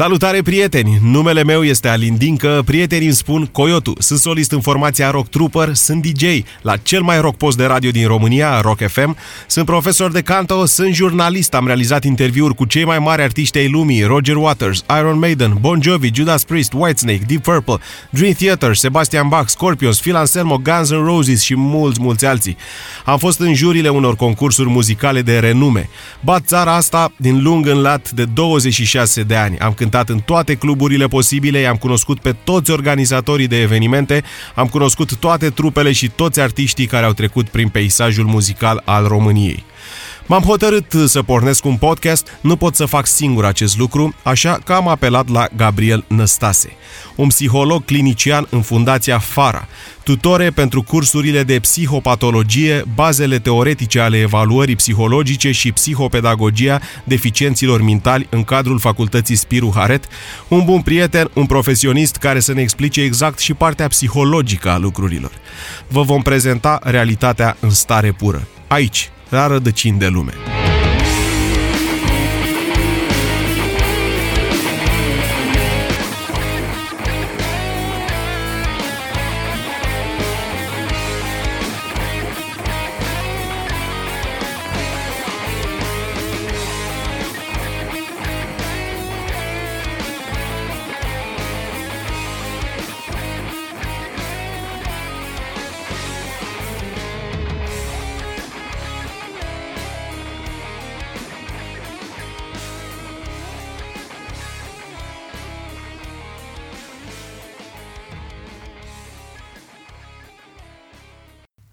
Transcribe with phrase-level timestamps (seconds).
[0.00, 0.98] Salutare prieteni!
[1.02, 3.92] Numele meu este Alin Dincă, prietenii îmi spun Coyotu.
[3.98, 6.24] Sunt solist în formația Rock Trooper, sunt DJ
[6.62, 9.16] la cel mai rock post de radio din România, Rock FM.
[9.46, 13.68] Sunt profesor de canto, sunt jurnalist, am realizat interviuri cu cei mai mari artiști ai
[13.68, 17.76] lumii, Roger Waters, Iron Maiden, Bon Jovi, Judas Priest, Whitesnake, Deep Purple,
[18.10, 22.56] Dream Theater, Sebastian Bach, Scorpions, Phil Anselmo, Guns N' Roses și mulți, mulți alții.
[23.04, 25.88] Am fost în jurile unor concursuri muzicale de renume.
[26.20, 29.58] Bat țara asta din lung în lat de 26 de ani.
[29.58, 34.22] Am cântat în toate cluburile posibile, i-am cunoscut pe toți organizatorii de evenimente,
[34.54, 39.64] am cunoscut toate trupele și toți artiștii care au trecut prin peisajul muzical al României.
[40.30, 44.72] M-am hotărât să pornesc un podcast, nu pot să fac singur acest lucru, așa că
[44.72, 46.72] am apelat la Gabriel Năstase,
[47.14, 49.68] un psiholog clinician în Fundația FARA,
[50.02, 58.44] tutore pentru cursurile de psihopatologie, bazele teoretice ale evaluării psihologice și psihopedagogia deficienților mentali în
[58.44, 60.04] cadrul Facultății Spiru Haret,
[60.48, 65.32] un bun prieten, un profesionist care să ne explice exact și partea psihologică a lucrurilor.
[65.88, 68.46] Vă vom prezenta realitatea în stare pură.
[68.68, 70.59] Aici, la rădăcini de lume.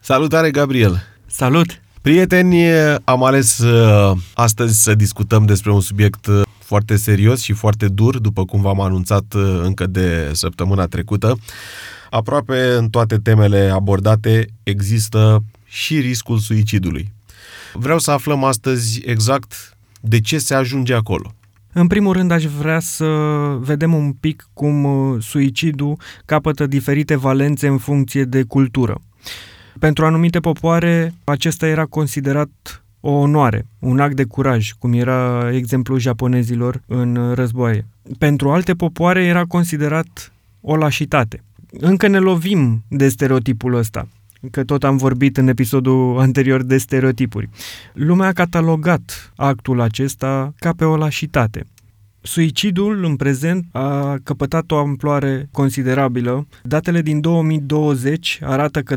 [0.07, 1.03] Salutare, Gabriel!
[1.25, 1.81] Salut!
[2.01, 2.71] Prieteni,
[3.03, 8.19] am ales uh, astăzi să discutăm despre un subiect uh, foarte serios și foarte dur,
[8.19, 11.37] după cum v-am anunțat uh, încă de săptămâna trecută.
[12.09, 17.13] Aproape în toate temele abordate există și riscul suicidului.
[17.73, 21.33] Vreau să aflăm astăzi exact de ce se ajunge acolo.
[21.73, 23.05] În primul rând aș vrea să
[23.59, 24.87] vedem un pic cum
[25.19, 29.01] suicidul capătă diferite valențe în funcție de cultură.
[29.79, 35.99] Pentru anumite popoare, acesta era considerat o onoare, un act de curaj, cum era exemplul
[35.99, 37.85] japonezilor în războaie.
[38.17, 41.43] Pentru alte popoare era considerat o lașitate.
[41.79, 44.07] Încă ne lovim de stereotipul ăsta,
[44.51, 47.49] că tot am vorbit în episodul anterior de stereotipuri.
[47.93, 51.65] Lumea a catalogat actul acesta ca pe o lașitate.
[52.27, 56.47] Suicidul în prezent a căpătat o amploare considerabilă.
[56.63, 58.95] Datele din 2020 arată că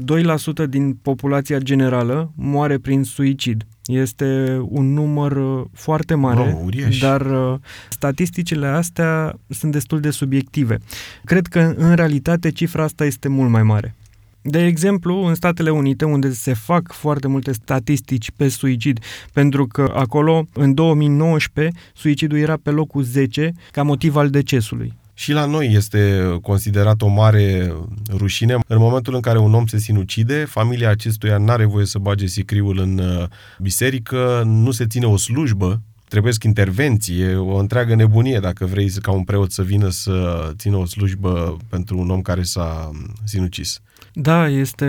[0.67, 3.67] 2% din populația generală moare prin suicid.
[3.85, 7.59] Este un număr uh, foarte mare, oh, dar uh,
[7.89, 10.79] statisticile astea sunt destul de subiective.
[11.25, 13.95] Cred că în realitate cifra asta este mult mai mare.
[14.43, 18.99] De exemplu, în Statele Unite, unde se fac foarte multe statistici pe suicid,
[19.33, 24.99] pentru că acolo, în 2019, suicidul era pe locul 10 ca motiv al decesului.
[25.15, 27.73] Și la noi este considerat o mare
[28.11, 28.59] rușine.
[28.67, 32.27] În momentul în care un om se sinucide, familia acestuia nu are voie să bage
[32.27, 33.25] sicriul în uh,
[33.59, 38.91] biserică, nu se ține o slujbă trebuie să intervenții, e o întreagă nebunie dacă vrei
[38.91, 42.91] ca un preot să vină să țină o slujbă pentru un om care s-a
[43.25, 43.81] sinucis.
[44.13, 44.87] Da, este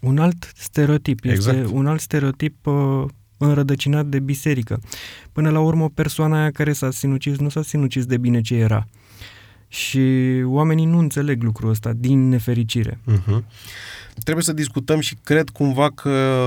[0.00, 1.24] un alt stereotip.
[1.24, 1.58] Exact.
[1.58, 3.04] Este un alt stereotip uh,
[3.38, 4.80] înrădăcinat de biserică.
[5.32, 8.86] Până la urmă, persoana aia care s-a sinucis nu s-a sinucis de bine ce era.
[9.68, 10.00] Și
[10.44, 12.98] oamenii nu înțeleg lucrul ăsta, din nefericire.
[13.12, 13.42] Uh-huh.
[14.22, 16.44] Trebuie să discutăm și cred cumva că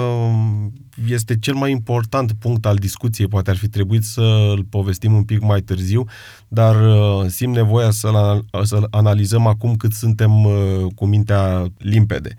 [1.10, 3.28] este cel mai important punct al discuției.
[3.28, 6.06] Poate ar fi trebuit să îl povestim un pic mai târziu,
[6.48, 12.36] dar uh, simt nevoia să-l, să analizăm acum cât suntem uh, cu mintea limpede.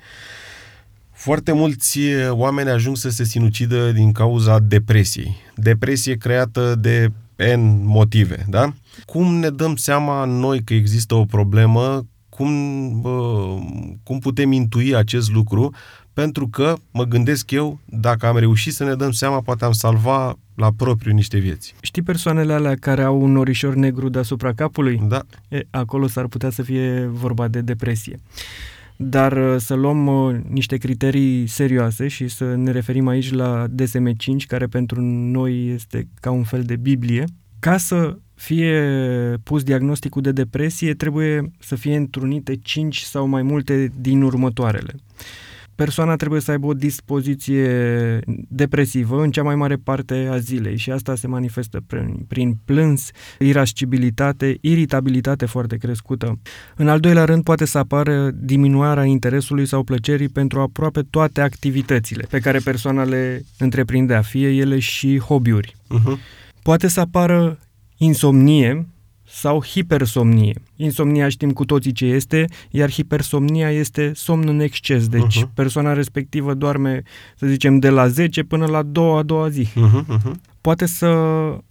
[1.12, 1.98] Foarte mulți
[2.30, 5.36] oameni ajung să se sinucidă din cauza depresiei.
[5.54, 7.12] Depresie creată de
[7.56, 8.72] N motive, da?
[9.06, 12.06] Cum ne dăm seama noi că există o problemă
[12.38, 13.56] cum, bă,
[14.02, 15.74] cum putem intui acest lucru,
[16.12, 20.38] pentru că mă gândesc eu, dacă am reușit să ne dăm seama, poate am salva
[20.54, 21.74] la propriu niște vieți.
[21.80, 25.00] Știi persoanele alea care au un norișor negru deasupra capului?
[25.08, 25.22] Da.
[25.48, 28.18] E, acolo s-ar putea să fie vorba de depresie.
[28.96, 34.46] Dar uh, să luăm uh, niște criterii serioase și să ne referim aici la DSM-5,
[34.46, 37.24] care pentru noi este ca un fel de Biblie,
[37.58, 38.82] ca să fie
[39.42, 44.94] pus diagnosticul de depresie, trebuie să fie întrunite 5 sau mai multe din următoarele.
[45.74, 47.70] persoana trebuie să aibă o dispoziție
[48.48, 53.10] depresivă în cea mai mare parte a zilei și asta se manifestă prin, prin plâns,
[53.38, 56.38] irascibilitate, iritabilitate foarte crescută.
[56.76, 62.26] În al doilea rând poate să apară diminuarea interesului sau plăcerii pentru aproape toate activitățile
[62.30, 65.76] pe care persoana le întreprindea, fie ele și hobby-uri.
[65.76, 66.18] Uh-huh.
[66.62, 67.58] Poate să apară
[67.98, 68.86] insomnie,
[69.30, 70.54] sau hipersomnie.
[70.76, 75.08] Insomnia știm cu toții ce este, iar hipersomnia este somn în exces.
[75.08, 75.54] Deci uh-huh.
[75.54, 77.02] persoana respectivă doarme,
[77.36, 79.68] să zicem, de la 10 până la 2 a doua zi.
[79.68, 80.32] Uh-huh, uh-huh.
[80.60, 81.08] Poate să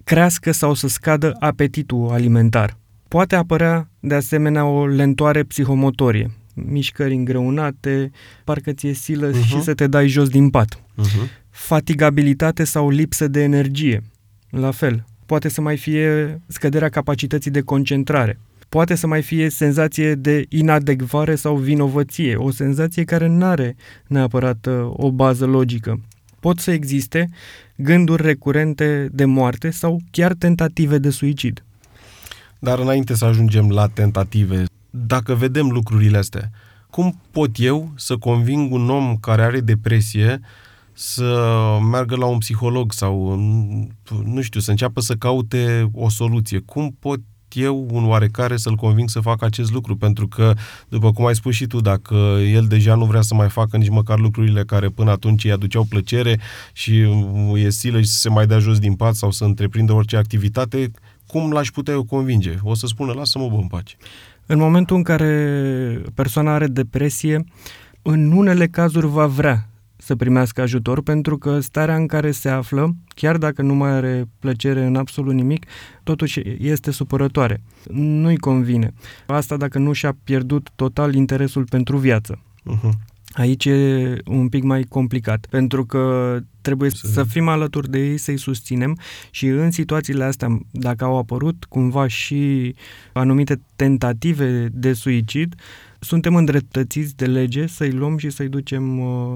[0.03, 2.77] crească sau să scadă apetitul alimentar.
[3.07, 8.11] Poate apărea de asemenea o lentoare psihomotorie, mișcări îngreunate,
[8.43, 9.45] parcă ți-e silă uh-huh.
[9.45, 10.75] și să te dai jos din pat.
[10.75, 11.29] Uh-huh.
[11.49, 14.03] Fatigabilitate sau lipsă de energie.
[14.49, 18.39] La fel, poate să mai fie scăderea capacității de concentrare,
[18.69, 23.75] poate să mai fie senzație de inadecvare sau vinovăție, o senzație care nu are
[24.07, 26.01] neapărat uh, o bază logică.
[26.39, 27.29] Pot să existe
[27.75, 31.63] gânduri recurente de moarte sau chiar tentative de suicid.
[32.59, 36.51] Dar înainte să ajungem la tentative, dacă vedem lucrurile astea,
[36.89, 40.39] cum pot eu să conving un om care are depresie
[40.99, 43.35] să meargă la un psiholog sau,
[44.25, 46.59] nu știu, să înceapă să caute o soluție.
[46.59, 47.19] Cum pot
[47.51, 50.53] eu, un oarecare, să-l conving să facă acest lucru, pentru că,
[50.89, 52.15] după cum ai spus și tu, dacă
[52.53, 55.83] el deja nu vrea să mai facă nici măcar lucrurile care până atunci îi aduceau
[55.83, 56.39] plăcere
[56.73, 57.05] și
[57.55, 60.91] e silă și să se mai dea jos din pat sau să întreprindă orice activitate,
[61.27, 62.55] cum l-aș putea eu convinge?
[62.61, 63.95] O să spună, lasă-mă bă în pace.
[64.45, 67.43] În momentul în care persoana are depresie,
[68.01, 69.69] în unele cazuri va vrea
[70.07, 74.27] să primească ajutor pentru că starea în care se află, chiar dacă nu mai are
[74.39, 75.65] plăcere în absolut nimic,
[76.03, 77.61] totuși este supărătoare.
[77.91, 78.93] Nu-i convine.
[79.25, 82.39] Asta dacă nu și-a pierdut total interesul pentru viață.
[82.71, 82.89] Uh-huh.
[83.31, 87.07] Aici e un pic mai complicat, pentru că trebuie să...
[87.07, 88.97] să fim alături de ei, să-i susținem
[89.31, 92.75] și în situațiile astea, dacă au apărut cumva și
[93.13, 95.55] anumite tentative de suicid,
[95.99, 99.35] suntem îndreptățiți de lege să-i luăm și să-i ducem uh,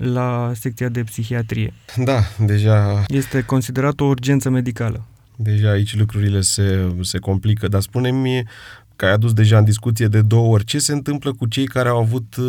[0.00, 1.72] la secția de psihiatrie.
[2.04, 3.04] Da, deja...
[3.08, 5.04] Este considerat o urgență medicală.
[5.36, 8.44] Deja aici lucrurile se, se complică, dar spune-mi
[8.96, 10.64] că ai adus deja în discuție de două ori.
[10.64, 12.46] Ce se întâmplă cu cei care au avut uh,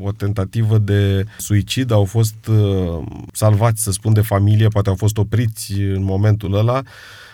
[0.00, 5.18] o tentativă de suicid, au fost uh, salvați, să spun, de familie, poate au fost
[5.18, 6.82] opriți în momentul ăla,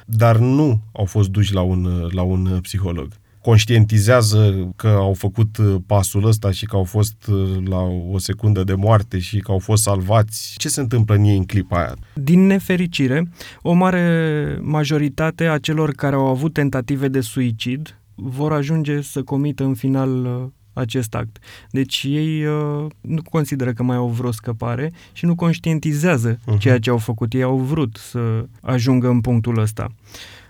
[0.06, 3.08] dar nu au fost duși la un, la un psiholog?
[3.46, 7.80] Conștientizează că au făcut uh, pasul ăsta și că au fost uh, la
[8.12, 10.54] o secundă de moarte și că au fost salvați.
[10.56, 11.94] Ce se întâmplă în ei în clipa aia?
[12.14, 13.30] Din nefericire,
[13.62, 19.64] o mare majoritate a celor care au avut tentative de suicid vor ajunge să comită
[19.64, 21.38] în final uh, acest act.
[21.70, 26.58] Deci ei uh, nu consideră că mai au vreo scăpare și nu conștientizează uh-huh.
[26.58, 27.32] ceea ce au făcut.
[27.32, 29.86] Ei au vrut să ajungă în punctul ăsta.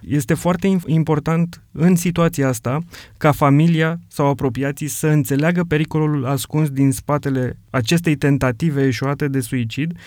[0.00, 2.78] Este foarte important în situația asta
[3.16, 9.98] ca familia sau apropiații să înțeleagă pericolul ascuns din spatele acestei tentative eșuate de suicid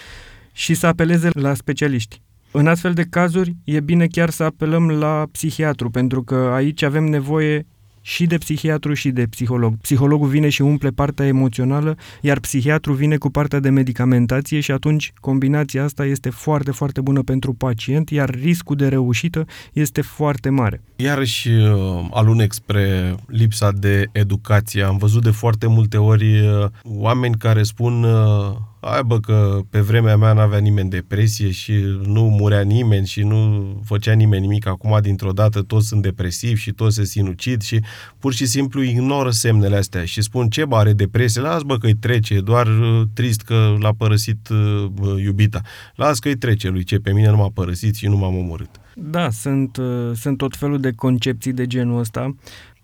[0.52, 2.22] și să apeleze la specialiști.
[2.52, 7.04] În astfel de cazuri, e bine chiar să apelăm la psihiatru, pentru că aici avem
[7.04, 7.66] nevoie
[8.10, 9.78] și de psihiatru și de psiholog.
[9.82, 15.14] Psihologul vine și umple partea emoțională, iar psihiatru vine cu partea de medicamentație și atunci
[15.20, 20.82] combinația asta este foarte, foarte bună pentru pacient, iar riscul de reușită este foarte mare.
[20.96, 24.84] Iarăși uh, alunec spre lipsa de educație.
[24.84, 29.80] Am văzut de foarte multe ori uh, oameni care spun uh, Hai bă că pe
[29.80, 31.74] vremea mea n-avea nimeni depresie și
[32.06, 34.68] nu murea nimeni și nu făcea nimeni nimic.
[34.68, 37.84] Acum, dintr-o dată, toți sunt depresivi și toți se sinucid și
[38.20, 41.96] pur și simplu ignoră semnele astea și spun ce bă, are depresie, las bă că-i
[41.96, 44.90] trece, doar uh, trist că l-a părăsit uh,
[45.24, 45.62] iubita.
[45.96, 48.70] Las că-i trece lui ce pe mine nu m-a părăsit și nu m-am omorât.
[48.96, 52.36] Da, sunt, uh, sunt tot felul de concepții de genul ăsta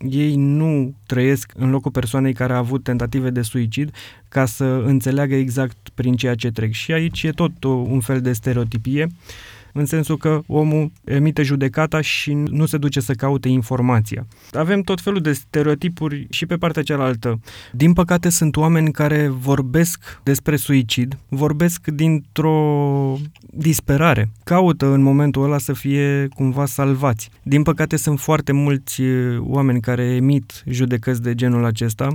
[0.09, 3.95] ei nu trăiesc în locul persoanei care a avut tentative de suicid
[4.27, 6.71] ca să înțeleagă exact prin ceea ce trec.
[6.71, 9.07] Și aici e tot un fel de stereotipie
[9.77, 14.27] în sensul că omul emite judecata și nu se duce să caute informația.
[14.51, 17.39] Avem tot felul de stereotipuri și pe partea cealaltă.
[17.72, 24.29] Din păcate sunt oameni care vorbesc despre suicid, vorbesc dintr-o disperare.
[24.44, 27.29] Caută în momentul ăla să fie cumva salvați.
[27.44, 29.01] Din păcate sunt foarte mulți
[29.39, 32.12] oameni care emit judecăți de genul acesta,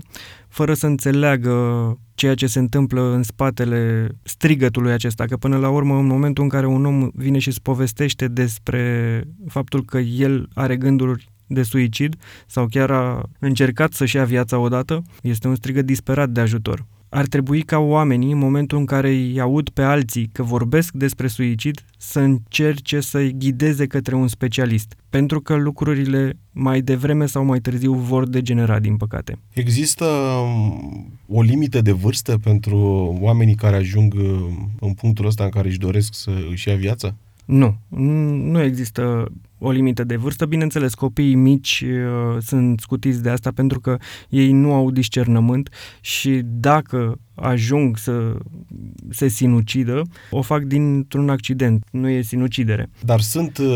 [0.51, 1.55] fără să înțeleagă
[2.15, 6.49] ceea ce se întâmplă în spatele strigătului acesta, că până la urmă, în momentul în
[6.49, 12.17] care un om vine și îți povestește despre faptul că el are gânduri de suicid
[12.47, 16.87] sau chiar a încercat să-și ia viața odată, este un strigăt disperat de ajutor.
[17.11, 21.27] Ar trebui ca oamenii, în momentul în care îi aud pe alții că vorbesc despre
[21.27, 27.59] suicid, să încerce să-i ghideze către un specialist, pentru că lucrurile mai devreme sau mai
[27.59, 29.39] târziu vor degenera, din păcate.
[29.53, 32.79] Există um, o limită de vârstă pentru
[33.21, 37.15] oamenii care ajung um, în punctul ăsta în care își doresc să își ia viața?
[37.51, 37.77] Nu,
[38.51, 40.47] nu există o limită de vârstă.
[40.47, 43.97] Bineînțeles, copiii mici uh, sunt scutiți de asta pentru că
[44.29, 45.69] ei nu au discernământ
[46.01, 48.37] și dacă ajung să
[49.09, 52.91] se sinucidă, o fac dintr-un accident, nu e sinucidere.
[53.05, 53.67] Dar sunt uh,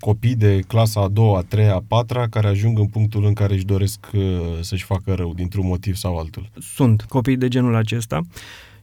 [0.00, 3.54] copii de clasa a doua, a treia, a patra care ajung în punctul în care
[3.54, 4.22] își doresc uh,
[4.60, 6.50] să-și facă rău dintr-un motiv sau altul.
[6.58, 8.20] Sunt copii de genul acesta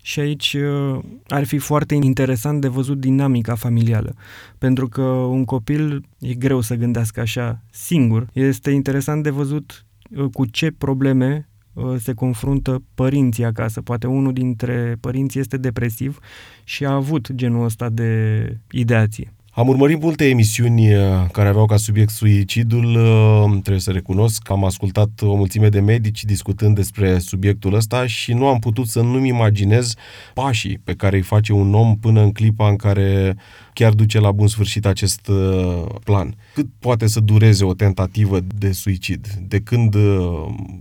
[0.05, 4.15] și aici uh, ar fi foarte interesant de văzut dinamica familială,
[4.57, 8.27] pentru că un copil e greu să gândească așa singur.
[8.33, 13.81] Este interesant de văzut uh, cu ce probleme uh, se confruntă părinții acasă.
[13.81, 16.19] Poate unul dintre părinți este depresiv
[16.63, 19.33] și a avut genul ăsta de ideație.
[19.55, 24.53] Am urmărit multe emisiuni uh, care aveau ca subiect suicidul, uh, trebuie să recunosc că
[24.53, 29.01] am ascultat o mulțime de medici discutând despre subiectul ăsta și nu am putut să
[29.01, 29.93] nu-mi imaginez
[30.33, 33.35] pașii pe care îi face un om până în clipa în care
[33.73, 36.35] chiar duce la bun sfârșit acest uh, plan.
[36.53, 39.27] Cât poate să dureze o tentativă de suicid?
[39.47, 39.95] De când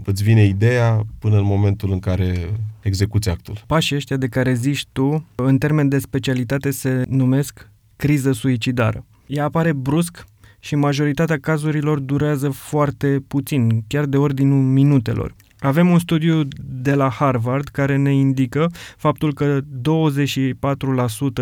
[0.04, 2.50] îți vine ideea până în momentul în care
[2.82, 3.62] execuți actul?
[3.66, 7.70] Pașii ăștia de care zici tu, în termen de specialitate, se numesc
[8.02, 9.04] criză suicidară.
[9.26, 10.24] Ea apare brusc
[10.58, 15.34] și majoritatea cazurilor durează foarte puțin, chiar de ordinul minutelor.
[15.58, 19.64] Avem un studiu de la Harvard care ne indică faptul că 24%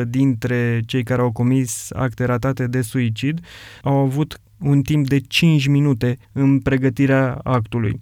[0.08, 3.40] dintre cei care au comis acte ratate de suicid
[3.82, 8.00] au avut un timp de 5 minute în pregătirea actului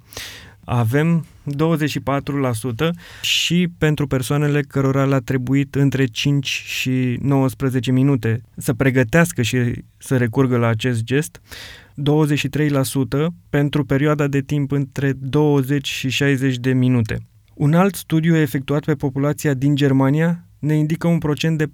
[0.71, 2.91] avem 24%
[3.21, 9.59] și pentru persoanele cărora le-a trebuit între 5 și 19 minute să pregătească și
[9.97, 16.73] să recurgă la acest gest, 23% pentru perioada de timp între 20 și 60 de
[16.73, 17.19] minute.
[17.55, 21.71] Un alt studiu efectuat pe populația din Germania ne indică un procent de 48%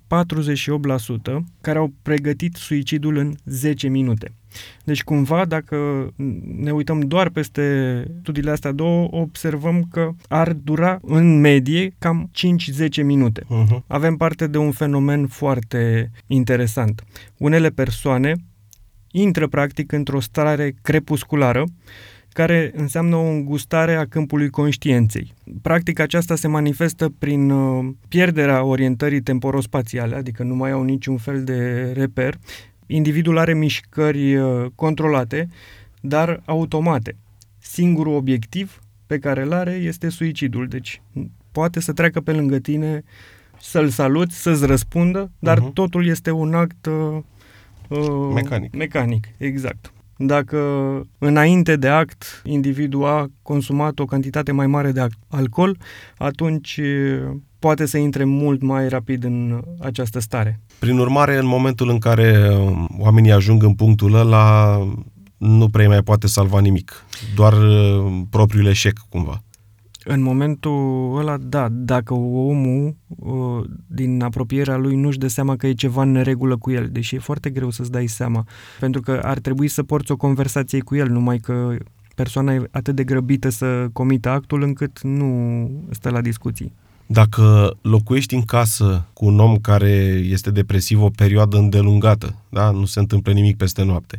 [1.61, 4.33] care au pregătit suicidul în 10 minute.
[4.85, 6.09] Deci cumva dacă
[6.57, 12.31] ne uităm doar peste studiile astea două, observăm că ar dura în medie cam
[13.01, 13.43] 5-10 minute.
[13.43, 13.79] Uh-huh.
[13.87, 17.05] Avem parte de un fenomen foarte interesant.
[17.37, 18.35] Unele persoane
[19.11, 21.65] intră practic într-o stare crepusculară
[22.35, 25.35] care înseamnă o îngustare a câmpului conștiinței.
[25.63, 31.45] Practic aceasta se manifestă prin uh, pierderea orientării temporospațiale, adică nu mai au niciun fel
[31.45, 32.39] de reper.
[32.87, 35.49] Individul are mișcări uh, controlate,
[36.01, 37.17] dar automate.
[37.59, 41.03] Singurul obiectiv pe care îl are este suicidul, deci
[41.53, 43.03] poate să treacă pe lângă tine,
[43.61, 45.73] să-l saluți, să-ți răspundă, dar uh-huh.
[45.73, 47.19] totul este un act uh,
[47.89, 48.75] uh mecanic.
[48.75, 49.93] Mecanic, exact.
[50.17, 50.59] Dacă
[51.19, 55.79] înainte de act individul a consumat o cantitate mai mare de alcool,
[56.17, 56.81] atunci
[57.65, 60.61] poate să intre mult mai rapid în această stare.
[60.79, 62.57] Prin urmare, în momentul în care
[62.99, 64.79] oamenii ajung în punctul ăla,
[65.37, 67.05] nu prea mai poate salva nimic,
[67.35, 67.55] doar
[68.31, 69.43] propriul eșec cumva.
[70.05, 75.73] În momentul ăla, da, dacă omul uh, din apropierea lui nu-și dă seama că e
[75.73, 78.45] ceva în neregulă cu el, deși e foarte greu să-ți dai seama,
[78.81, 81.77] pentru că ar trebui să porți o conversație cu el, numai că
[82.15, 86.73] persoana e atât de grăbită să comită actul încât nu stă la discuții.
[87.07, 89.91] Dacă locuiești în casă cu un om care
[90.25, 92.71] este depresiv o perioadă îndelungată, da?
[92.71, 94.19] nu se întâmplă nimic peste noapte,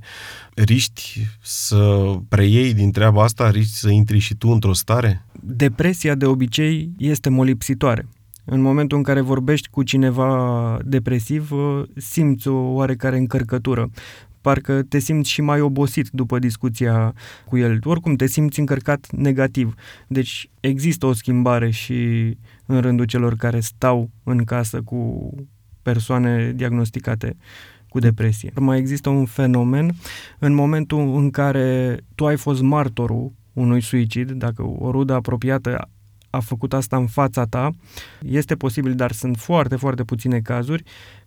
[0.54, 5.26] riști să preiei din treaba asta, riști să intri și tu într-o stare?
[5.42, 8.08] Depresia de obicei este molipsitoare.
[8.46, 11.52] În momentul în care vorbești cu cineva depresiv,
[11.96, 13.90] simți o oarecare încărcătură
[14.46, 17.14] parcă te simți și mai obosit după discuția
[17.46, 17.80] cu el.
[17.84, 19.76] Oricum te simți încărcat negativ.
[20.08, 21.98] Deci există o schimbare și
[22.66, 25.30] în rândul celor care stau în casă cu
[25.82, 27.36] persoane diagnosticate
[27.90, 28.52] cu depresie.
[28.56, 29.96] Mai există un fenomen
[30.40, 35.90] în momentul în care tu ai fost martorul unui suicid, dacă o rudă apropiată
[36.30, 37.70] a făcut asta în fața ta,
[38.22, 40.84] este posibil, dar sunt foarte, foarte puține cazuri,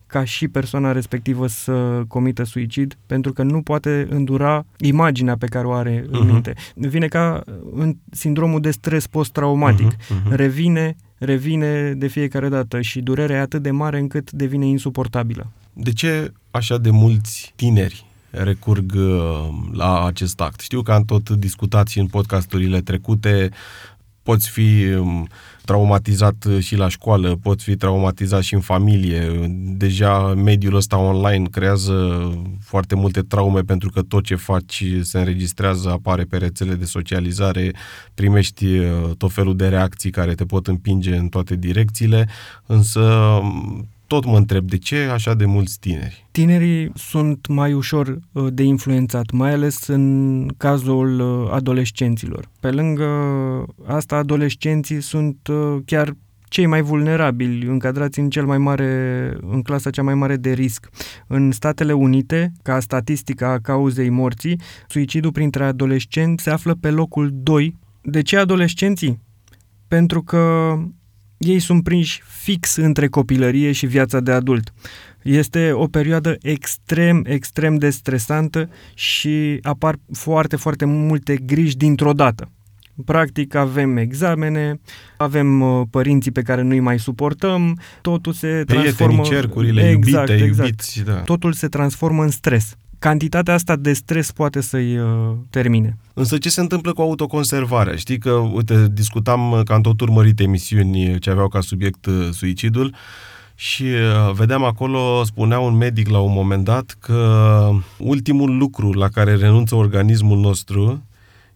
[0.06, 5.66] ca și persoana respectivă să comită suicid, pentru că nu poate îndura imaginea pe care
[5.66, 6.10] o are uh-huh.
[6.10, 6.32] în mhm.
[6.32, 6.54] minte.
[6.74, 7.42] Vine ca
[7.72, 9.94] în sindromul de stres post-traumatic.
[9.94, 9.98] Uh-huh.
[9.98, 10.30] Uh-huh.
[10.30, 15.50] Revine, revine de fiecare dată și durerea e atât de mare încât devine insuportabilă.
[15.72, 20.60] De ce așa de mulți tineri recurg uh, la acest act?
[20.60, 23.50] Știu că am tot discutat și în podcasturile trecute
[24.22, 25.28] poți fi um,
[25.68, 29.46] traumatizat și la școală, poți fi traumatizat și în familie.
[29.76, 31.94] Deja mediul ăsta online creează
[32.60, 37.72] foarte multe traume pentru că tot ce faci se înregistrează, apare pe rețele de socializare,
[38.14, 42.28] primești uh, tot felul de reacții care te pot împinge în toate direcțiile,
[42.66, 46.26] însă um, tot mă întreb de ce așa de mulți tineri.
[46.30, 52.48] Tinerii sunt mai ușor uh, de influențat, mai ales în cazul uh, adolescenților.
[52.60, 53.06] Pe lângă
[53.86, 56.14] asta, adolescenții sunt uh, chiar
[56.48, 60.88] cei mai vulnerabili, încadrați în cel mai mare, în clasa cea mai mare de risc.
[61.26, 67.30] În Statele Unite, ca statistica a cauzei morții, suicidul printre adolescenți se află pe locul
[67.32, 67.76] 2.
[68.02, 69.20] De ce adolescenții?
[69.88, 70.74] Pentru că
[71.38, 74.72] ei sunt prinși fix între copilărie și viața de adult.
[75.22, 82.50] Este o perioadă extrem, extrem de stresantă și apar foarte, foarte multe griji dintr-o dată.
[83.04, 84.80] Practic avem examene,
[85.16, 89.22] avem uh, părinții pe care nu-i mai suportăm, totul se transformă...
[89.22, 90.68] cercurile, exact, iubite, exact.
[90.68, 91.20] iubiți, da.
[91.20, 95.96] Totul se transformă în stres cantitatea asta de stres poate să-i uh, termine.
[96.14, 97.96] Însă ce se întâmplă cu autoconservarea?
[97.96, 102.28] Știi că, uite, discutam uh, că am tot urmărit emisiuni ce aveau ca subiect uh,
[102.32, 102.94] suicidul
[103.54, 109.08] și uh, vedeam acolo, spunea un medic la un moment dat că ultimul lucru la
[109.08, 111.02] care renunță organismul nostru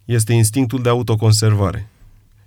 [0.05, 1.87] este instinctul de autoconservare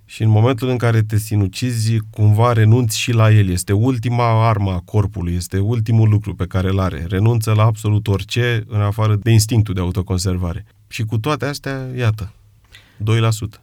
[0.09, 3.49] și în momentul în care te sinucizi, cumva renunți și la el.
[3.49, 7.05] Este ultima armă a corpului, este ultimul lucru pe care îl are.
[7.07, 10.65] Renunță la absolut orice în afară de instinctul de autoconservare.
[10.87, 12.33] Și cu toate astea, iată,
[12.97, 13.03] 2%.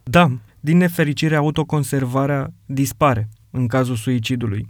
[0.03, 4.67] Da, din nefericire, autoconservarea dispare în cazul suicidului.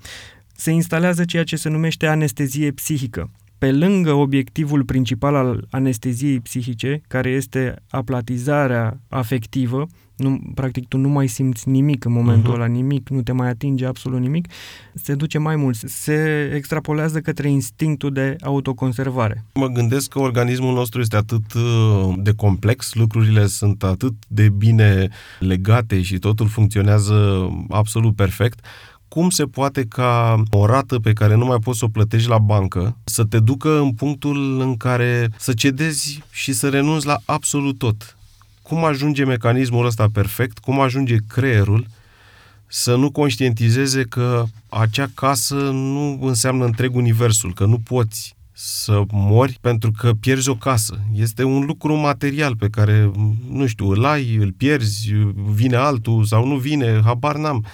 [0.57, 3.31] Se instalează ceea ce se numește anestezie psihică.
[3.59, 11.09] Pe lângă obiectivul principal al anesteziei psihice, care este aplatizarea afectivă, nu, practic tu nu
[11.09, 12.55] mai simți nimic în momentul uh-huh.
[12.55, 14.49] ăla, nimic, nu te mai atinge absolut nimic,
[14.95, 19.45] se duce mai mult, se extrapolează către instinctul de autoconservare.
[19.55, 25.09] Mă gândesc că organismul nostru este atât uh, de complex, lucrurile sunt atât de bine
[25.39, 28.67] legate și totul funcționează absolut perfect,
[29.09, 32.39] cum se poate ca o rată pe care nu mai poți să o plătești la
[32.39, 37.79] bancă să te ducă în punctul în care să cedezi și să renunți la absolut
[37.79, 38.17] tot?
[38.65, 41.87] Cum ajunge mecanismul ăsta perfect, cum ajunge creierul
[42.67, 49.59] să nu conștientizeze că acea casă nu înseamnă întreg universul, că nu poți să mori
[49.61, 50.99] pentru că pierzi o casă.
[51.15, 53.11] Este un lucru material pe care,
[53.51, 57.65] nu știu, îl ai, îl pierzi, vine altul sau nu vine, habar n-am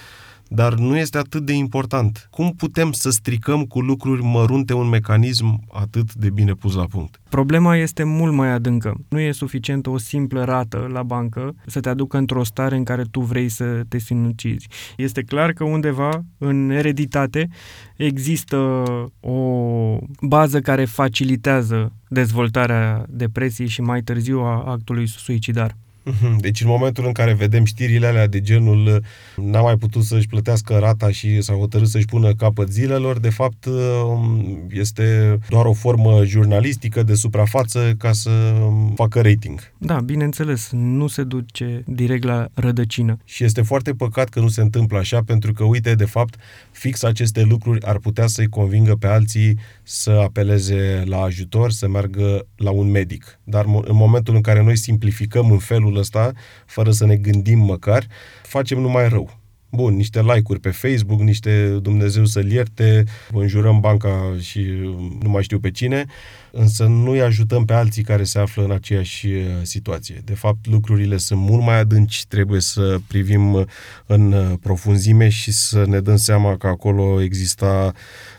[0.52, 2.28] dar nu este atât de important.
[2.30, 7.20] Cum putem să stricăm cu lucruri mărunte un mecanism atât de bine pus la punct?
[7.28, 8.94] Problema este mult mai adâncă.
[9.08, 13.02] Nu e suficient o simplă rată la bancă să te aducă într-o stare în care
[13.10, 14.68] tu vrei să te sinucizi.
[14.96, 17.48] Este clar că undeva în ereditate
[17.96, 18.56] există
[19.20, 19.38] o
[20.20, 25.76] bază care facilitează dezvoltarea depresiei și mai târziu a actului suicidar.
[26.02, 26.38] Mhm.
[26.40, 29.02] Deci în momentul în care vedem știrile alea de genul
[29.36, 33.64] n-a mai putut să-și plătească rata și s-a hotărât să-și pună capăt zilelor, de fapt
[33.64, 38.30] um, este doar o formă jurnalistică de suprafață ca să
[38.94, 39.72] facă rating.
[39.78, 43.18] Da, bineînțeles, nu se duce direct la rădăcină.
[43.24, 46.34] Și este foarte păcat că nu se întâmplă așa, pentru că, uite, de fapt,
[46.70, 52.46] fix aceste lucruri ar putea să-i convingă pe alții să apeleze la ajutor, să meargă
[52.56, 53.38] la un medic.
[53.44, 56.32] Dar în momentul în care noi simplificăm în felul ăsta,
[56.66, 58.06] fără să ne gândim măcar,
[58.42, 59.40] facem numai rău.
[59.72, 64.60] Bun, niște like-uri pe Facebook, niște Dumnezeu să-l ierte, înjurăm banca și
[65.20, 66.06] nu mai știu pe cine,
[66.52, 70.22] însă nu îi ajutăm pe alții care se află în aceeași uh, situație.
[70.24, 73.66] De fapt, lucrurile sunt mult mai adânci, trebuie să privim
[74.06, 77.92] în uh, profunzime și să ne dăm seama că acolo exista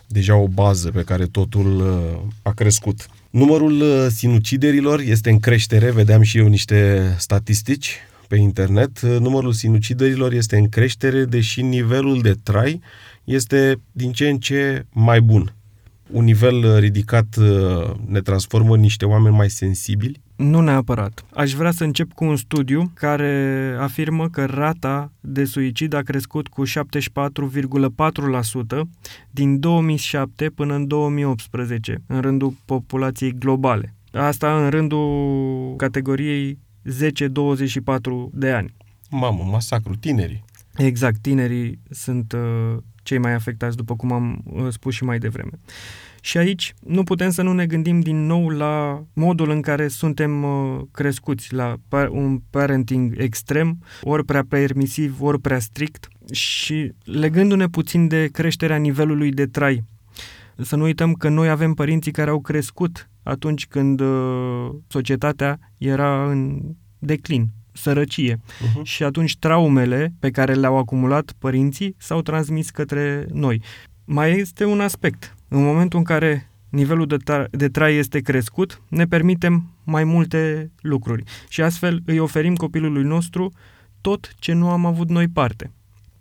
[0.07, 3.07] deja o bază pe care totul uh, a crescut.
[3.31, 8.99] Numărul sinuciderilor este în creștere, vedeam și eu niște statistici pe internet.
[8.99, 12.81] Numărul sinuciderilor este în creștere, deși nivelul de trai
[13.23, 15.53] este din ce în ce mai bun.
[16.11, 17.35] Un nivel ridicat
[18.05, 21.25] ne transformă în niște oameni mai sensibili, nu neapărat.
[21.33, 26.47] Aș vrea să încep cu un studiu care afirmă că rata de suicid a crescut
[26.47, 26.71] cu 74,4%
[29.31, 33.93] din 2007 până în 2018, în rândul populației globale.
[34.11, 36.89] Asta în rândul categoriei 10-24
[38.31, 38.73] de ani.
[39.09, 40.43] Mamă, masacru, tinerii.
[40.77, 45.59] Exact, tinerii sunt uh, cei mai afectați, după cum am uh, spus și mai devreme.
[46.23, 50.43] Și aici nu putem să nu ne gândim din nou la modul în care suntem
[50.43, 51.75] uh, crescuți, la
[52.09, 59.31] un parenting extrem, ori prea permisiv, ori prea strict și legându-ne puțin de creșterea nivelului
[59.31, 59.83] de trai.
[60.57, 66.29] Să nu uităm că noi avem părinții care au crescut atunci când uh, societatea era
[66.29, 66.61] în
[66.99, 68.35] declin, sărăcie.
[68.35, 68.83] Uh-huh.
[68.83, 73.61] Și atunci traumele pe care le-au acumulat părinții s-au transmis către noi.
[74.05, 75.35] Mai este un aspect.
[75.53, 80.71] În momentul în care nivelul de, ta- de trai este crescut, ne permitem mai multe
[80.81, 83.51] lucruri și astfel îi oferim copilului nostru
[84.01, 85.71] tot ce nu am avut noi parte.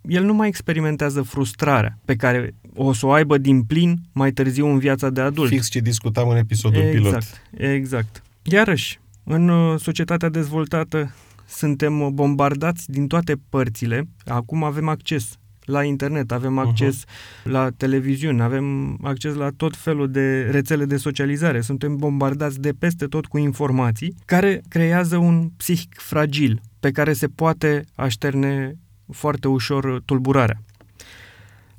[0.01, 4.67] El nu mai experimentează frustrarea pe care o să o aibă din plin mai târziu
[4.67, 5.49] în viața de adult.
[5.49, 7.71] Fix ce discutam în episodul exact, pilot.
[7.73, 8.23] Exact.
[8.41, 11.15] Iarăși, în uh, societatea dezvoltată
[11.47, 14.07] suntem bombardați din toate părțile.
[14.25, 15.39] Acum avem acces
[15.71, 16.67] la internet, avem mhm.
[16.67, 17.43] acces uh-huh.
[17.43, 21.61] la televiziune, avem acces la tot felul de rețele de socializare.
[21.61, 27.27] Suntem bombardați de peste tot cu informații care creează un psihic fragil pe care se
[27.27, 28.75] poate așterne
[29.11, 30.61] foarte ușor tulburarea.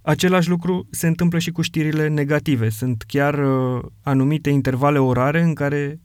[0.03, 2.69] Același lucru se întâmplă și cu știrile negative.
[2.69, 6.01] Sunt chiar uh, anumite intervale orare în care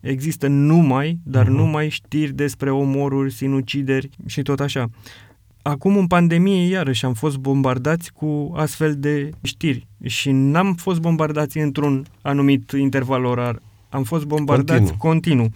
[0.00, 1.48] există numai, dar uh-huh.
[1.48, 4.90] numai știri despre omoruri, sinucideri și tot așa.
[5.62, 11.58] Acum, în pandemie, iarăși am fost bombardați cu astfel de știri și n-am fost bombardați
[11.58, 13.58] într-un anumit interval orar.
[13.88, 14.98] Am fost bombardați continuu.
[14.98, 15.48] continuu.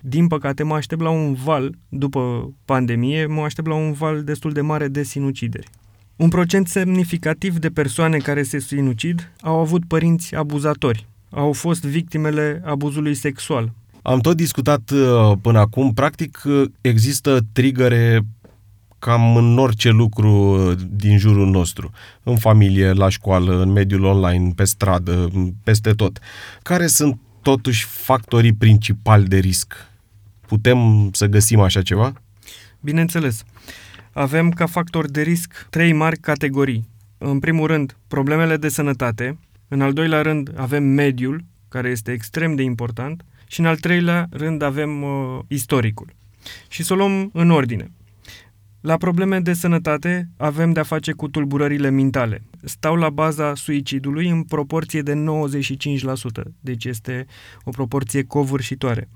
[0.00, 4.52] Din păcate, mă aștept la un val, după pandemie, mă aștept la un val destul
[4.52, 5.68] de mare de sinucideri.
[6.16, 12.62] Un procent semnificativ de persoane care se sinucid au avut părinți abuzatori, au fost victimele
[12.64, 13.72] abuzului sexual.
[14.02, 18.20] Am tot discutat uh, până acum, practic uh, există trigăre
[19.04, 21.90] cam în orice lucru uh, din jurul nostru,
[22.22, 25.30] în familie, la școală, în mediul online, pe stradă,
[25.64, 26.18] peste tot.
[26.62, 29.74] Care sunt totuși factorii principali de risc?
[30.46, 32.12] Putem să găsim așa ceva?
[32.80, 33.44] Bineînțeles.
[34.12, 36.88] Avem ca factor de risc trei mari categorii.
[37.18, 39.38] În primul rând, problemele de sănătate.
[39.68, 43.24] În al doilea rând, avem mediul, care este extrem de important.
[43.46, 46.14] Și în al treilea rând, avem uh, istoricul.
[46.68, 47.90] Și să o luăm în ordine.
[48.82, 52.42] La probleme de sănătate avem de-a face cu tulburările mentale.
[52.62, 57.26] Stau la baza suicidului în proporție de 95%, deci este
[57.64, 59.08] o proporție covârșitoare.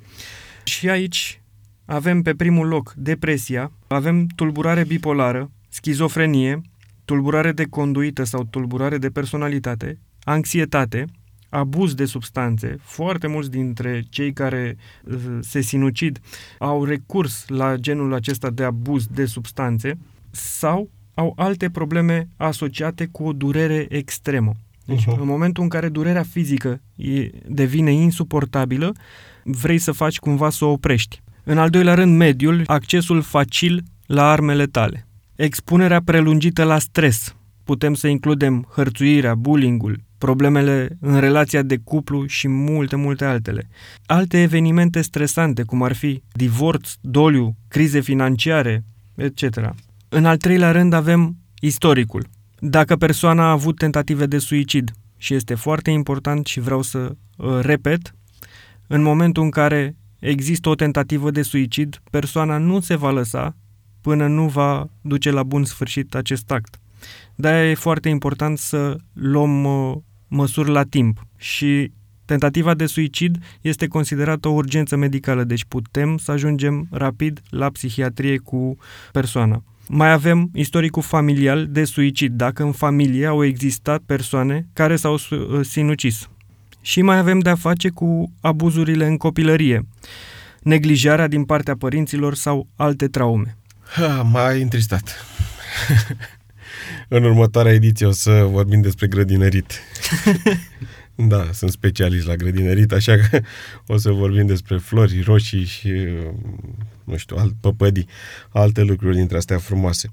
[0.64, 1.42] Și aici
[1.84, 6.60] avem pe primul loc depresia, avem tulburare bipolară, schizofrenie,
[7.04, 11.04] tulburare de conduită sau tulburare de personalitate, anxietate,
[11.48, 12.76] abuz de substanțe.
[12.80, 16.20] Foarte mulți dintre cei care uh, se sinucid
[16.58, 19.98] au recurs la genul acesta de abuz de substanțe
[20.30, 24.52] sau au alte probleme asociate cu o durere extremă.
[24.84, 25.18] Deci, uh-huh.
[25.20, 28.94] în momentul în care durerea fizică e, devine insuportabilă,
[29.44, 31.22] vrei să faci cumva să o oprești.
[31.44, 35.06] În al doilea rând, mediul, accesul facil la armele tale.
[35.34, 37.36] Expunerea prelungită la stres.
[37.64, 43.68] Putem să includem hărțuirea, bullying-ul, problemele în relația de cuplu și multe, multe altele.
[44.06, 49.74] Alte evenimente stresante, cum ar fi divorț, doliu, crize financiare, etc.
[50.08, 52.26] În al treilea rând avem istoricul.
[52.58, 57.58] Dacă persoana a avut tentative de suicid, și este foarte important și vreau să uh,
[57.60, 58.14] repet,
[58.86, 63.56] în momentul în care există o tentativă de suicid, persoana nu se va lăsa
[64.00, 66.78] până nu va duce la bun sfârșit acest act.
[67.34, 69.96] De-aia e foarte important să luăm uh,
[70.28, 71.92] măsuri la timp și
[72.24, 78.38] tentativa de suicid este considerată o urgență medicală, deci putem să ajungem rapid la psihiatrie
[78.38, 78.76] cu
[79.12, 79.62] persoana.
[79.88, 85.60] Mai avem istoricul familial de suicid, dacă în familie au existat persoane care s-au uh,
[85.60, 86.28] sinucis.
[86.80, 89.86] Și mai avem de-a face cu abuzurile în copilărie,
[90.62, 93.56] neglijarea din partea părinților sau alte traume.
[93.94, 95.24] Ha, m-ai întristat.
[97.08, 99.80] în următoarea ediție o să vorbim despre grădinărit.
[101.14, 103.40] da, sunt specialist la grădinărit, așa că
[103.86, 105.92] o să vorbim despre flori roșii și,
[107.04, 108.08] nu știu, alt, păpădii,
[108.48, 110.10] alte lucruri dintre astea frumoase.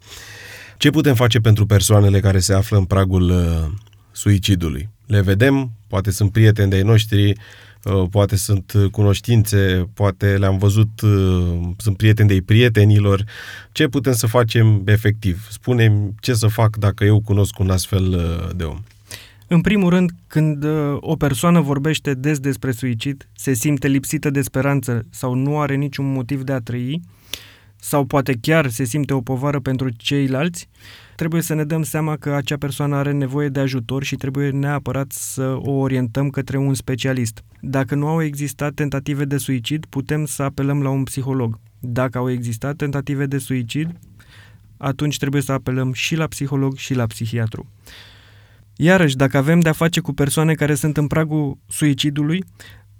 [0.77, 3.71] Ce putem face pentru persoanele care se află în pragul uh,
[4.11, 4.89] suicidului?
[5.05, 7.41] Le vedem, poate sunt prieteni de-ai noștri, Uh,
[8.09, 13.23] poate sunt cunoștințe, poate le-am văzut, uh, sunt prieteni de prietenilor.
[13.71, 15.47] Ce putem să facem efectiv?
[15.51, 18.79] Spune ce să fac dacă eu cunosc un astfel uh, de om.
[19.47, 20.65] În primul rând, când
[20.99, 26.11] o persoană vorbește des despre suicid, se simte lipsită de speranță sau nu are niciun
[26.11, 27.01] motiv de a trăi,
[27.83, 30.69] sau poate chiar se simte o povară pentru ceilalți,
[31.15, 35.11] trebuie să ne dăm seama că acea persoană are nevoie de ajutor și trebuie neapărat
[35.11, 37.43] să o orientăm către un specialist.
[37.61, 41.59] Dacă nu au existat tentative de suicid, putem să apelăm la un psiholog.
[41.79, 43.99] Dacă au existat tentative de suicid,
[44.77, 47.67] atunci trebuie să apelăm și la psiholog și la psihiatru.
[48.75, 52.43] Iarăși, dacă avem de-a face cu persoane care sunt în pragul suicidului,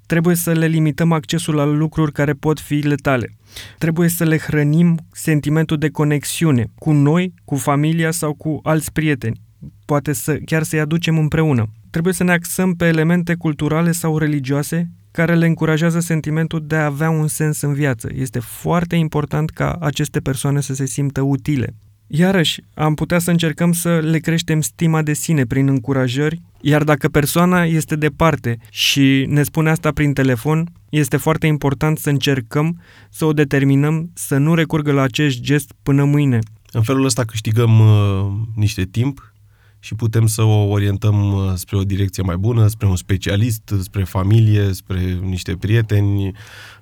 [0.05, 3.29] trebuie să le limităm accesul la lucruri care pot fi letale.
[3.77, 9.41] Trebuie să le hrănim sentimentul de conexiune cu noi, cu familia sau cu alți prieteni.
[9.85, 11.69] Poate să chiar să-i aducem împreună.
[11.89, 16.85] Trebuie să ne axăm pe elemente culturale sau religioase care le încurajează sentimentul de a
[16.85, 18.09] avea un sens în viață.
[18.13, 21.75] Este foarte important ca aceste persoane să se simtă utile.
[22.15, 27.10] Iarăși, am putea să încercăm să le creștem stima de sine prin încurajări, iar dacă
[27.10, 33.26] persoana este departe și ne spune asta prin telefon, este foarte important să încercăm să
[33.26, 36.39] o determinăm să nu recurgă la acest gest până mâine.
[36.71, 39.34] În felul ăsta câștigăm uh, niște timp
[39.80, 44.04] și putem să o orientăm uh, spre o direcție mai bună, spre un specialist, spre
[44.04, 46.32] familie, spre niște prieteni.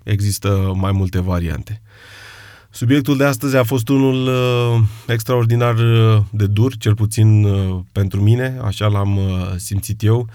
[0.03, 1.81] Există mai multe variante.
[2.73, 8.21] Subiectul de astăzi a fost unul uh, extraordinar uh, de dur, cel puțin uh, pentru
[8.21, 10.27] mine, așa l-am uh, simțit eu.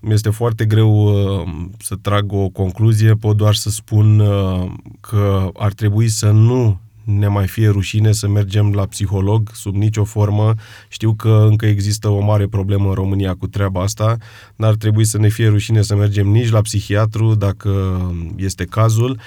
[0.00, 5.50] Mi este foarte greu uh, să trag o concluzie, pot doar să spun uh, că
[5.56, 10.54] ar trebui să nu ne mai fie rușine să mergem la psiholog sub nicio formă.
[10.88, 14.16] Știu că încă există o mare problemă în România cu treaba asta.
[14.56, 18.00] N-ar trebui să ne fie rușine să mergem nici la psihiatru dacă
[18.36, 19.18] este cazul.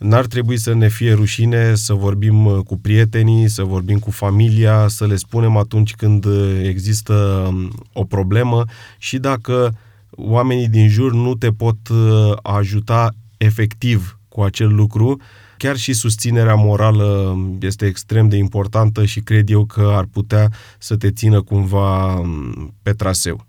[0.00, 4.88] N-ar trebui să ne fie rușine să vorbim uh, cu prietenii, să vorbim cu familia,
[4.88, 7.14] să le spunem atunci când uh, există
[7.48, 8.64] um, o problemă
[8.98, 9.78] și dacă
[10.10, 15.20] oamenii din jur nu te pot uh, ajuta efectiv cu acel lucru,
[15.56, 20.96] chiar și susținerea morală este extrem de importantă și cred eu că ar putea să
[20.96, 23.46] te țină cumva um, pe traseu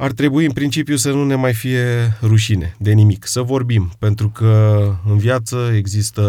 [0.00, 4.28] ar trebui în principiu să nu ne mai fie rușine de nimic, să vorbim, pentru
[4.28, 6.22] că în viață există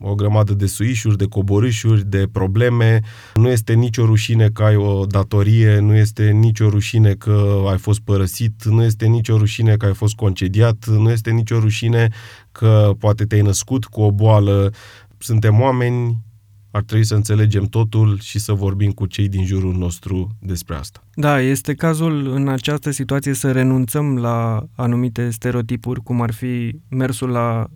[0.00, 3.00] o grămadă de suișuri, de coborâșuri, de probleme,
[3.34, 8.00] nu este nicio rușine că ai o datorie, nu este nicio rușine că ai fost
[8.00, 12.08] părăsit, nu este nicio rușine că ai fost concediat, nu este nicio rușine
[12.52, 14.72] că poate te-ai născut cu o boală.
[15.18, 16.24] Suntem oameni,
[16.70, 21.02] ar trebui să înțelegem totul și să vorbim cu cei din jurul nostru despre asta.
[21.14, 27.28] Da, este cazul în această situație să renunțăm la anumite stereotipuri, cum ar fi mersul
[27.28, 27.66] la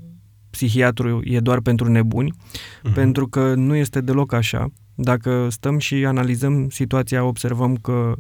[0.51, 2.95] psihiatru e doar pentru nebuni, uh-huh.
[2.95, 4.73] pentru că nu este deloc așa.
[4.95, 8.15] Dacă stăm și analizăm situația, observăm că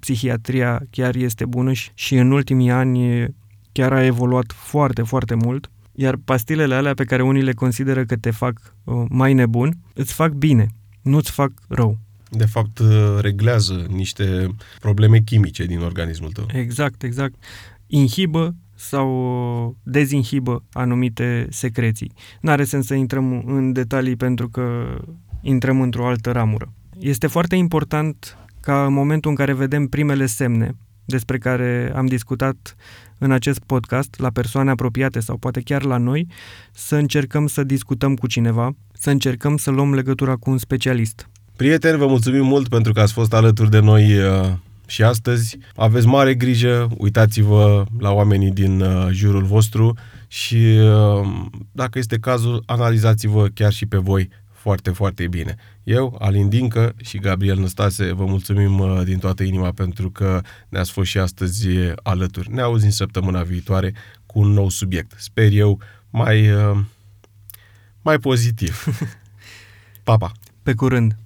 [0.00, 3.26] psihiatria chiar este bună și, și în ultimii ani
[3.72, 5.70] chiar a evoluat foarte, foarte mult.
[5.94, 10.12] Iar pastilele alea pe care unii le consideră că te fac uh, mai nebun, îți
[10.12, 10.68] fac bine,
[11.02, 11.98] nu îți fac rău.
[12.30, 14.48] De fapt, uh, reglează niște
[14.80, 16.46] probleme chimice din organismul tău.
[16.52, 17.34] Exact, exact.
[17.86, 19.08] Inhibă sau
[19.66, 22.12] uh, dezinhibă anumite secreții.
[22.40, 24.96] N-are sens să intrăm în detalii pentru că
[25.40, 26.72] intrăm într-o altă ramură.
[26.98, 32.76] Este foarte important ca în momentul în care vedem primele semne despre care am discutat
[33.18, 36.26] în acest podcast, la persoane apropiate sau poate chiar la noi,
[36.72, 41.28] să încercăm să discutăm cu cineva, să încercăm să luăm legătura cu un specialist.
[41.56, 44.52] Prieteni, vă mulțumim mult pentru că ați fost alături de noi uh,
[44.86, 45.58] și astăzi.
[45.76, 49.96] Aveți mare grijă, uitați-vă la oamenii din uh, jurul vostru
[50.28, 51.28] și, uh,
[51.72, 55.56] dacă este cazul, analizați-vă chiar și pe voi foarte, foarte bine.
[55.84, 60.92] Eu, Alin Dincă și Gabriel Năstase, vă mulțumim uh, din toată inima pentru că ne-ați
[60.92, 61.68] fost și astăzi
[62.02, 62.52] alături.
[62.52, 63.94] Ne auzim săptămâna viitoare
[64.26, 65.12] cu un nou subiect.
[65.16, 66.78] Sper eu mai, uh,
[68.02, 68.84] mai pozitiv.
[70.04, 70.32] Pa, pa!
[70.62, 71.16] Pe curând!